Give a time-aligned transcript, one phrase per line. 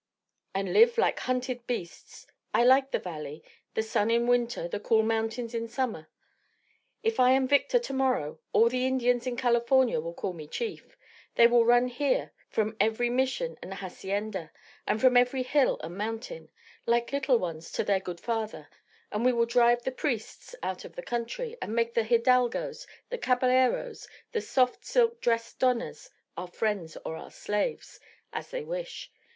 [0.55, 2.25] "And live like hunted beasts.
[2.55, 3.43] I like the valley;
[3.75, 6.09] the sun in winter, the cool mountains in summer.
[7.03, 10.97] If I am victor to morrow, all the Indians in California will call me chief.
[11.35, 14.51] They will run here from every Mission and hacienda,
[14.87, 16.49] and from every hill and mountain,
[16.87, 18.69] like little ones to their good father;
[19.11, 23.19] and we will drive the priests out of the country, and make the hidalgos, the
[23.19, 27.99] caballeros, the soft silk dressed donas our friends or our slaves
[28.33, 29.11] as they wish.